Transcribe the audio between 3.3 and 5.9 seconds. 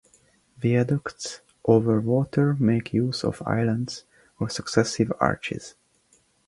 islands or successive arches.